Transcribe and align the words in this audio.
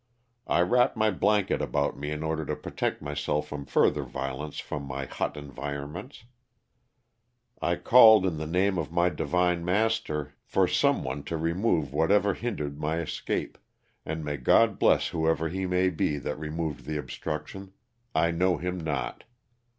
I 0.47 0.61
wrapped 0.61 0.97
my 0.97 1.11
blanket 1.11 1.61
about 1.61 1.95
me 1.95 2.09
in 2.09 2.23
order 2.23 2.43
to 2.47 2.55
protect 2.55 3.03
myself 3.03 3.47
from 3.47 3.67
further 3.67 4.01
violence 4.01 4.57
from 4.57 4.81
my 4.85 5.05
hot 5.05 5.37
en 5.37 5.51
vironments. 5.51 6.23
I 7.61 7.75
called 7.75 8.25
in 8.25 8.37
the 8.37 8.47
name 8.47 8.79
of 8.79 8.91
my 8.91 9.09
Divine 9.09 9.63
Master 9.63 10.33
230 10.51 10.59
LOSS 10.59 10.65
OF 10.65 10.69
THE 10.69 10.69
SULTANA. 10.69 10.69
for 10.69 10.79
some 10.97 11.03
one 11.03 11.23
to 11.25 11.37
remove 11.37 11.93
whatever 11.93 12.33
hindered 12.33 12.79
my 12.79 12.97
escape, 12.97 13.59
and 14.03 14.25
may 14.25 14.37
God 14.37 14.79
bless 14.79 15.09
whoever 15.09 15.49
he 15.49 15.67
may 15.67 15.91
be 15.91 16.17
that 16.17 16.39
removed 16.39 16.85
the 16.85 16.97
obstruction— 16.97 17.73
I 18.15 18.31
know 18.31 18.57
him 18.57 18.79
not. 18.79 19.25